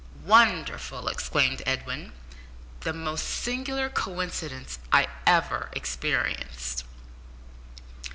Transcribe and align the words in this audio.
"Wonderful!" 0.25 1.07
exclaimed 1.09 1.61
Edwin. 1.63 2.13
"The 2.79 2.91
most 2.91 3.21
singular 3.23 3.87
coincidence 3.87 4.79
I 4.91 5.07
ever 5.27 5.69
experienced." 5.73 6.85